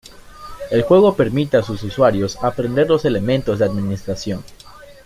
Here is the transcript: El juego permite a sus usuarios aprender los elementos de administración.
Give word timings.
El 0.71 0.81
juego 0.81 1.13
permite 1.15 1.57
a 1.57 1.61
sus 1.61 1.83
usuarios 1.83 2.39
aprender 2.43 2.89
los 2.89 3.05
elementos 3.05 3.59
de 3.59 3.65
administración. 3.65 4.43